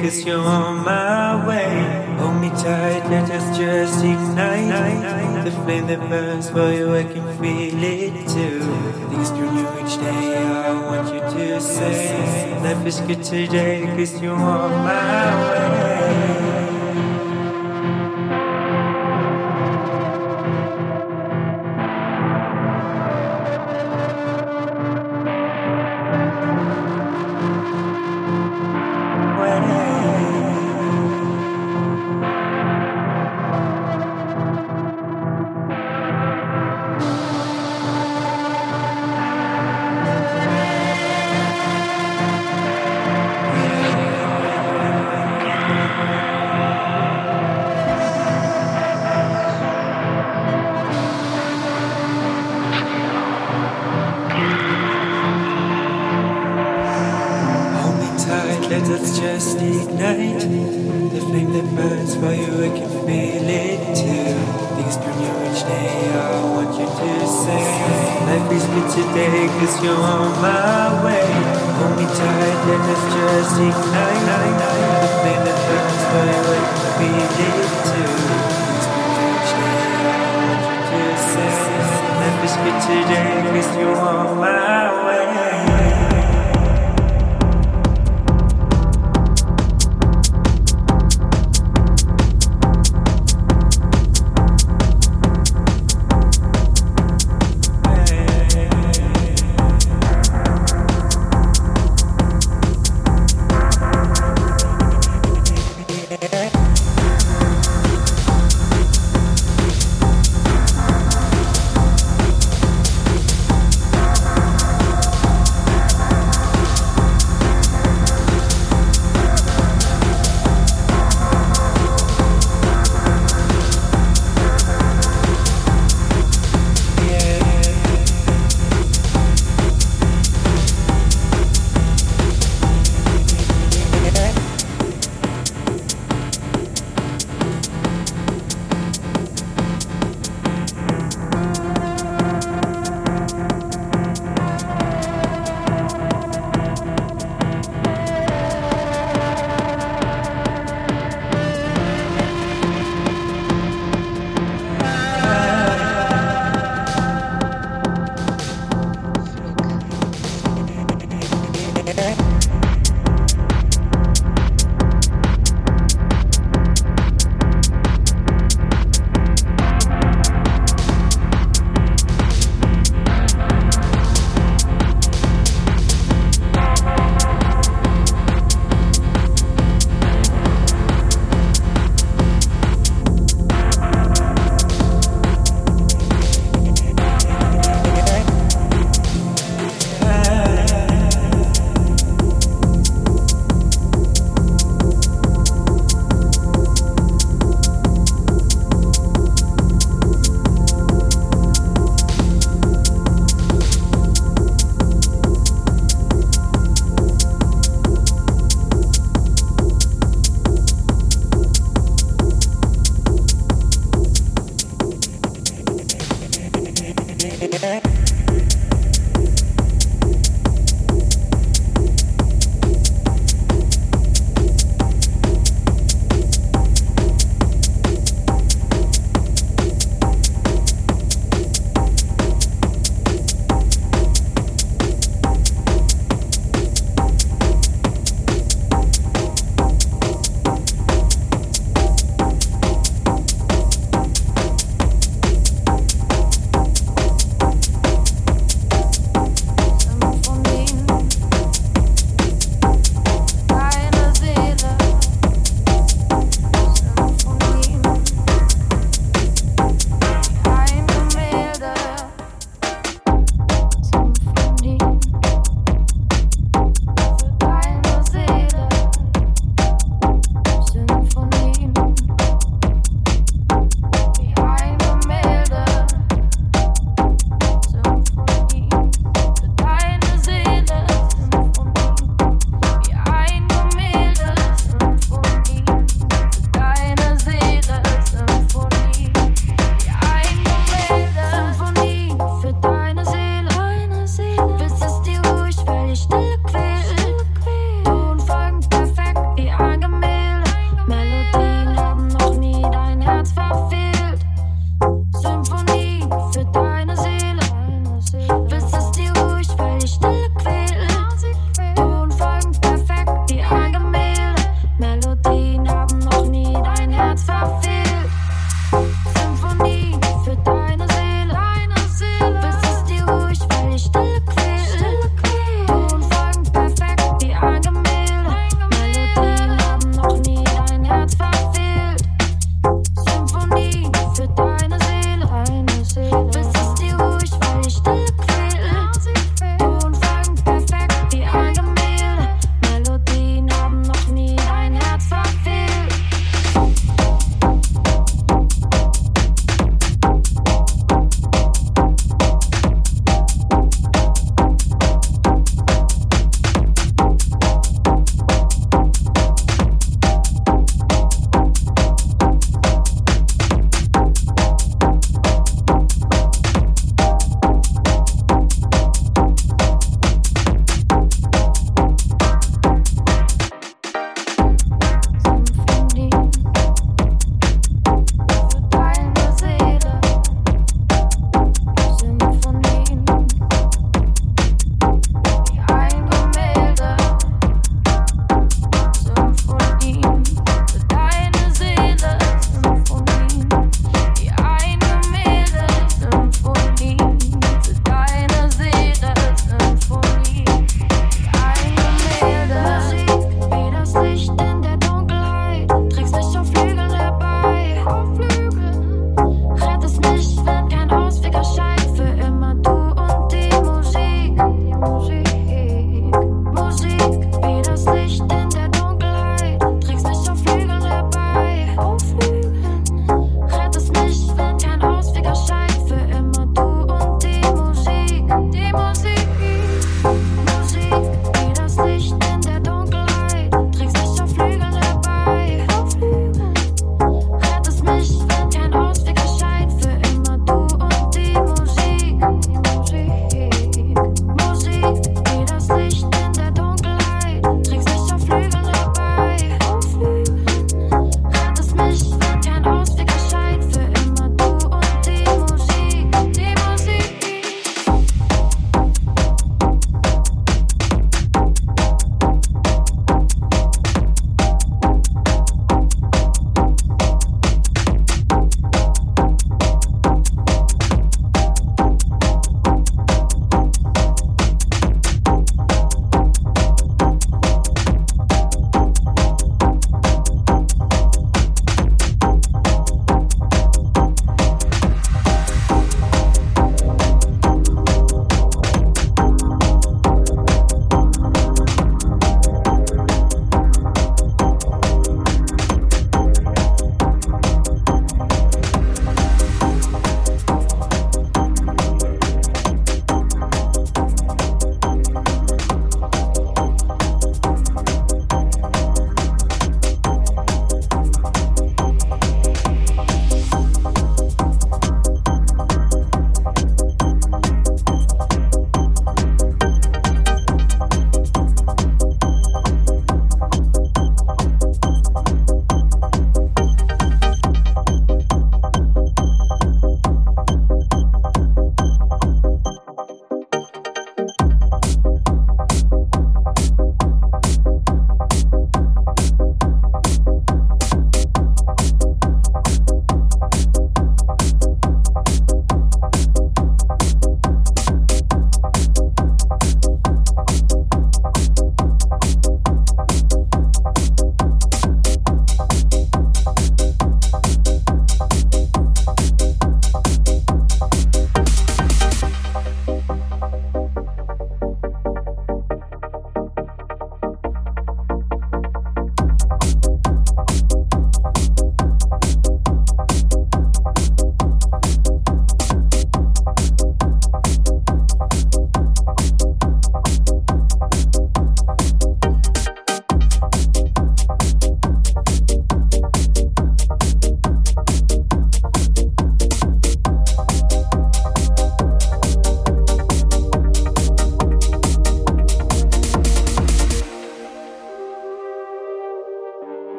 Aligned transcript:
cause 0.00 0.24
you're 0.24 0.40
on 0.40 0.84
my 0.84 1.46
way. 1.46 2.06
Hold 2.18 2.40
me 2.40 2.48
tight, 2.50 3.02
let 3.10 3.30
us 3.30 3.56
just 3.56 4.04
ignite 4.04 5.44
the 5.44 5.50
flame 5.50 5.86
that 5.88 6.00
burns 6.08 6.48
for 6.48 6.72
you. 6.72 6.94
I 6.94 7.04
can 7.04 7.26
feel 7.38 7.82
it 7.82 8.28
too. 8.28 8.60
Things 9.10 9.30
turn 9.30 9.54
new 9.54 9.68
each 9.80 9.96
day. 9.98 10.36
I 10.36 10.72
want 10.88 11.14
you 11.14 11.20
to 11.20 11.60
say, 11.60 12.58
Life 12.62 12.86
is 12.86 13.00
good 13.00 13.22
today 13.22 13.86
cause 13.96 14.20
you're 14.22 14.34
on 14.34 14.70
my 14.70 15.44
way. 15.44 15.49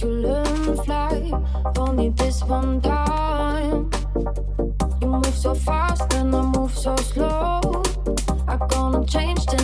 you 0.00 0.08
learn 0.08 0.64
to 0.64 0.82
fly. 0.82 1.30
Only 1.76 2.10
this 2.10 2.42
one 2.44 2.80
time. 2.80 3.90
You 5.00 5.08
move 5.08 5.34
so 5.34 5.54
fast 5.54 6.12
and 6.14 6.34
I 6.34 6.42
move 6.42 6.76
so 6.76 6.96
slow. 6.96 7.60
I'm 8.48 8.60
gonna 8.68 9.06
change 9.06 9.44
the 9.46 9.61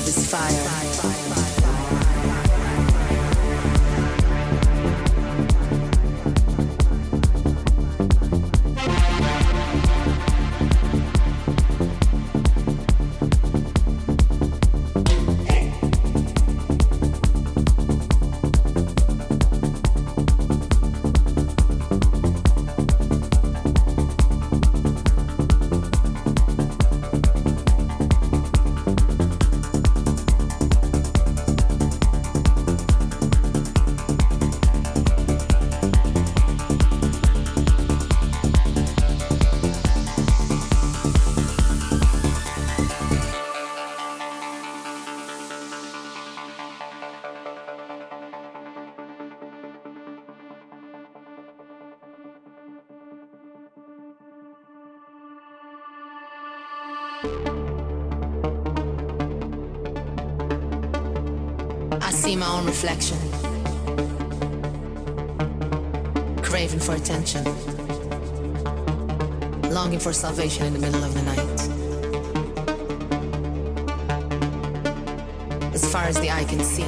love 0.00 0.08
is 0.08 0.26
fire. 0.26 0.59
I 57.22 57.24
see 62.12 62.34
my 62.34 62.46
own 62.46 62.64
reflection, 62.64 63.18
craving 66.42 66.80
for 66.80 66.94
attention, 66.94 67.44
longing 69.70 69.98
for 69.98 70.14
salvation 70.14 70.64
in 70.68 70.72
the 70.72 70.78
middle 70.78 71.04
of 71.04 71.12
the 71.12 71.20
night. 71.22 71.60
As 75.74 75.92
far 75.92 76.04
as 76.04 76.18
the 76.20 76.30
eye 76.30 76.44
can 76.44 76.60
see, 76.60 76.84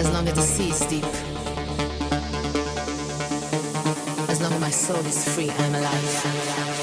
as 0.00 0.10
long 0.12 0.26
as 0.26 0.34
the 0.34 0.42
sea 0.42 0.70
is 0.70 0.80
deep, 0.86 1.04
as 4.28 4.40
long 4.40 4.52
as 4.52 4.60
my 4.60 4.70
soul 4.70 5.06
is 5.06 5.32
free, 5.32 5.50
I'm 5.50 5.74
alive. 5.76 6.73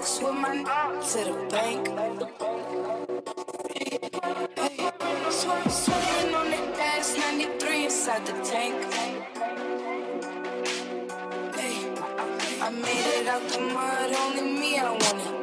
box 0.00 0.20
with 0.22 0.34
my 0.34 0.56
to 1.02 1.18
the 1.24 1.34
bank. 1.50 1.88
i'm 5.48 5.70
swimming 5.70 6.34
on 6.34 6.50
the 6.50 6.56
dash, 6.76 7.16
93 7.18 7.84
inside 7.84 8.26
the 8.26 8.32
tank. 8.42 8.76
I 12.62 12.70
made 12.70 13.20
it 13.20 13.26
out 13.26 13.48
the 13.48 13.60
mud, 13.60 14.12
only 14.22 14.60
me, 14.60 14.78
I 14.78 14.90
want 14.90 15.02
it. 15.02 15.39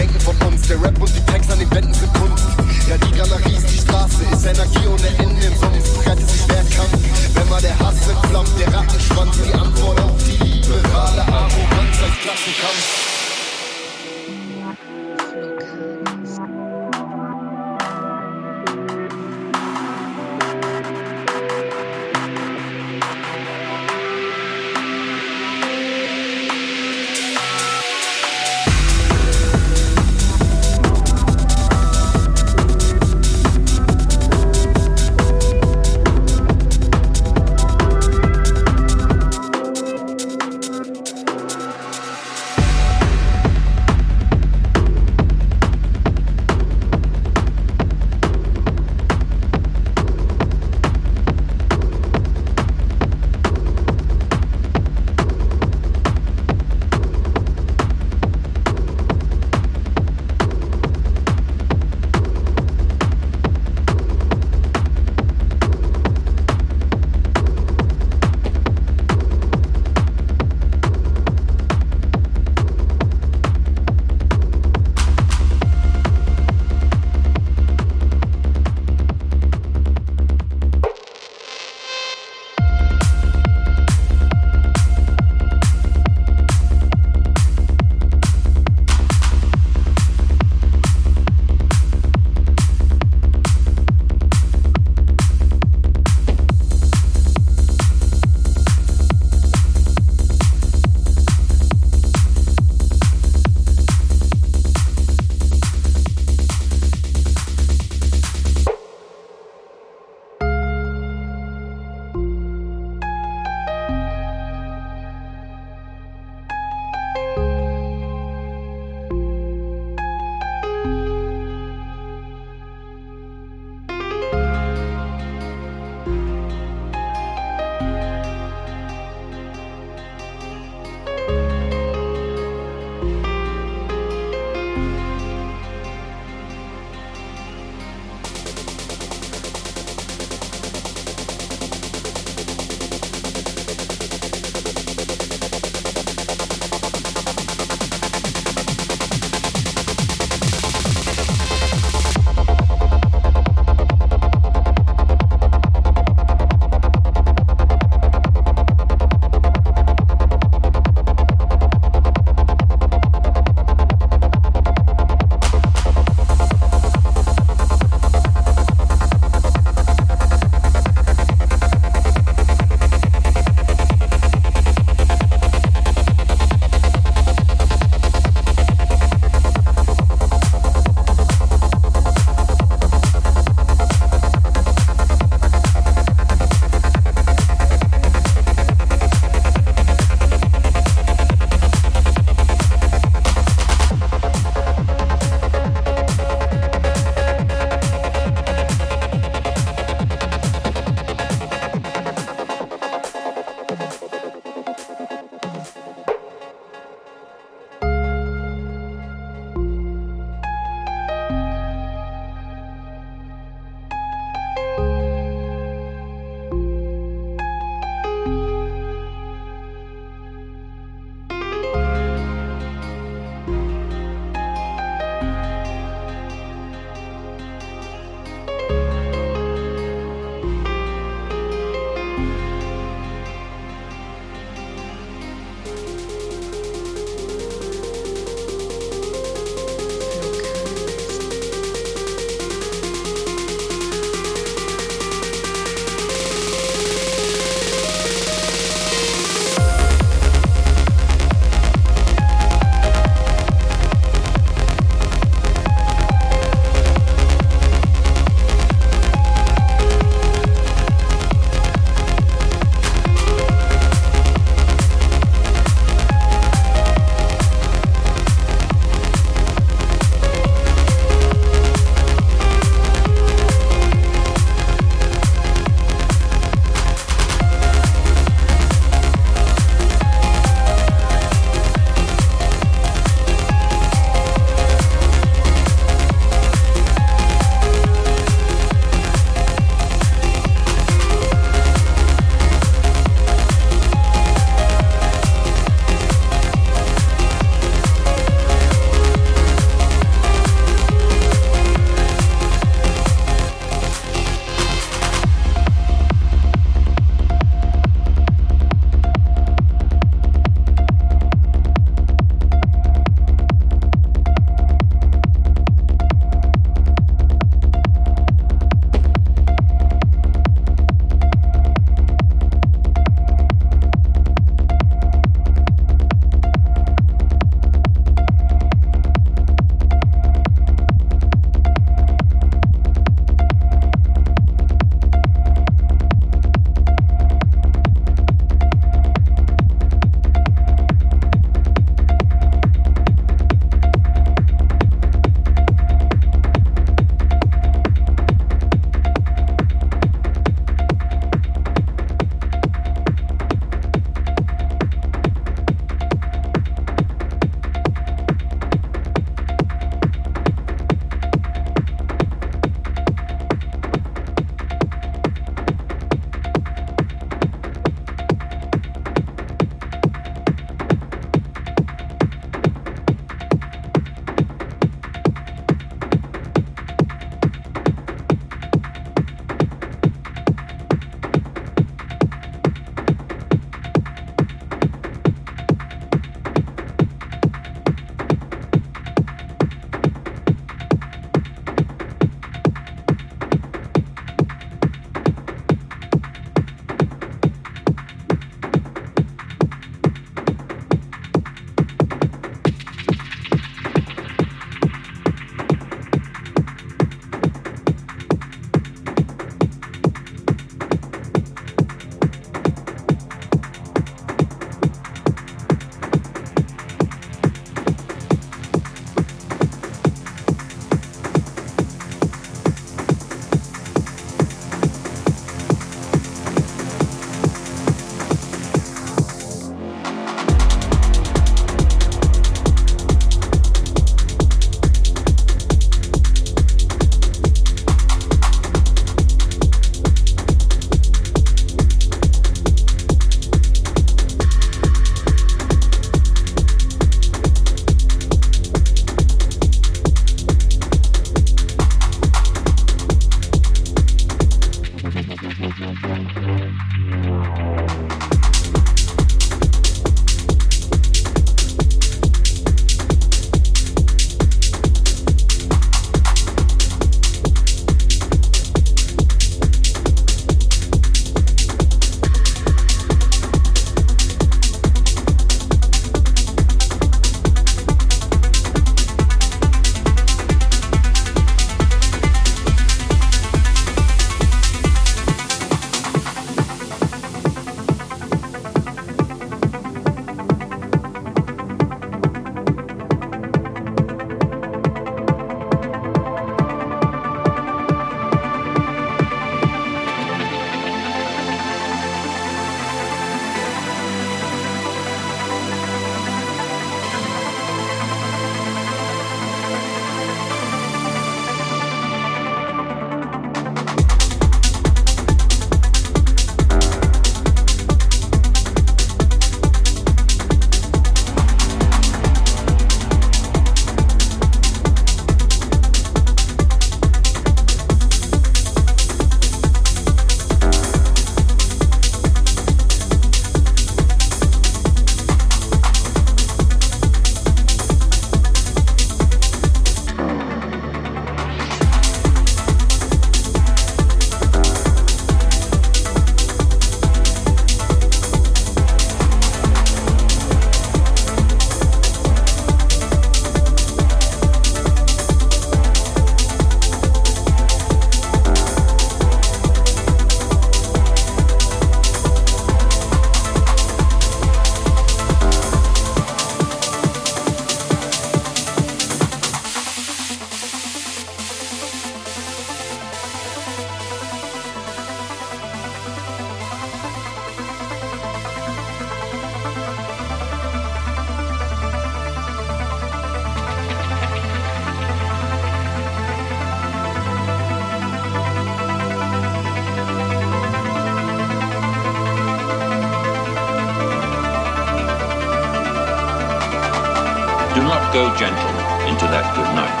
Go 598.16 598.32
gentle 598.32 598.76
into 599.12 599.28
that 599.28 599.44
good 599.52 599.68
night. 599.76 600.00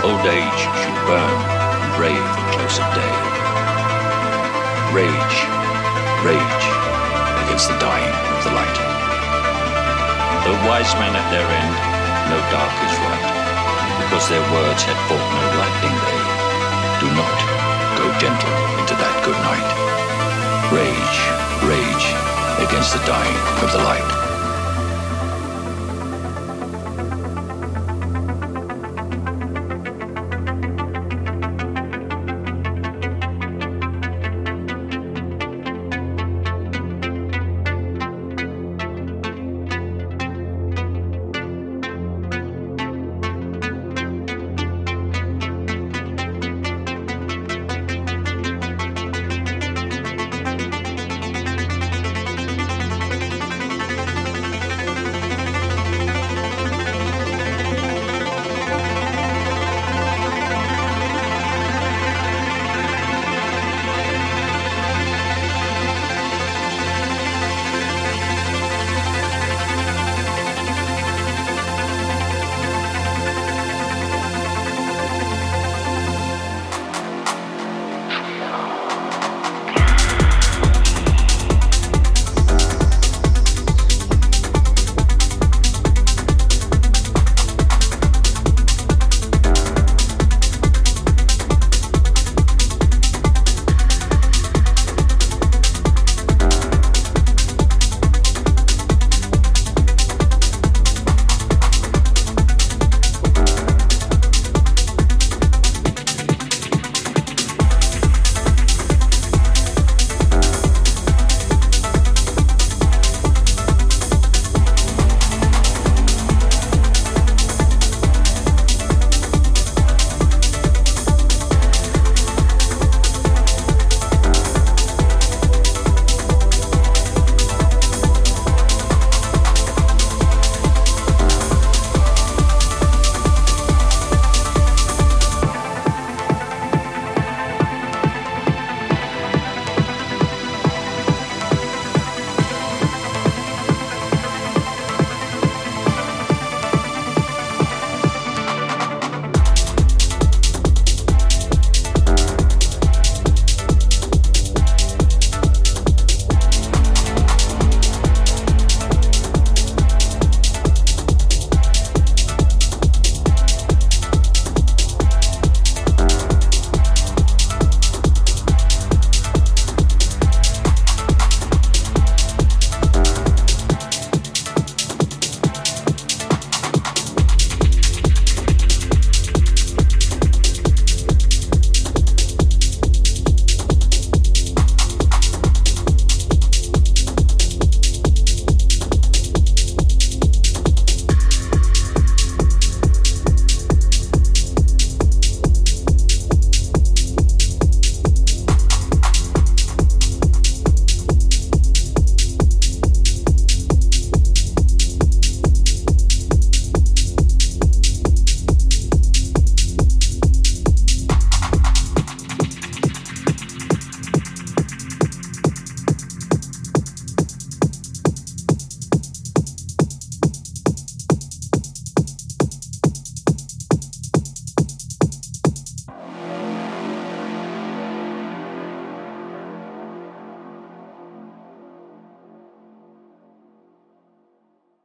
Old 0.00 0.24
age 0.24 0.60
should 0.80 0.98
burn 1.04 1.36
and 1.44 1.92
rave 2.00 2.16
at 2.16 2.48
close 2.56 2.80
of 2.80 2.88
day. 2.96 3.14
Rage, 4.96 5.36
rage 6.24 6.66
against 7.44 7.68
the 7.68 7.76
dying 7.84 8.16
of 8.32 8.40
the 8.48 8.52
light. 8.56 8.78
Though 10.48 10.56
wise 10.64 10.88
men 10.96 11.12
at 11.12 11.28
their 11.28 11.44
end 11.44 11.74
know 12.32 12.40
dark 12.48 12.72
is 12.88 12.96
right, 13.04 13.28
because 14.00 14.32
their 14.32 14.46
words 14.56 14.80
had 14.80 14.96
fought 15.04 15.20
no 15.20 15.44
lightning 15.52 15.96
they 16.00 16.20
do 17.04 17.08
not 17.12 17.38
go 18.00 18.08
gentle 18.16 18.56
into 18.80 18.96
that 18.96 19.16
good 19.20 19.40
night. 19.44 19.68
Rage, 20.72 21.20
rage 21.60 22.06
against 22.64 22.96
the 22.96 23.04
dying 23.04 23.36
of 23.60 23.68
the 23.76 23.84
light. 23.84 24.15